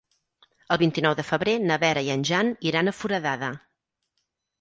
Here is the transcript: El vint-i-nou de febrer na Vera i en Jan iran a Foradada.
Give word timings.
El 0.75 0.77
vint-i-nou 0.83 1.11
de 1.19 1.25
febrer 1.27 1.53
na 1.65 1.77
Vera 1.83 2.03
i 2.07 2.09
en 2.13 2.23
Jan 2.29 2.49
iran 2.71 2.89
a 2.89 2.95
Foradada. 3.01 3.51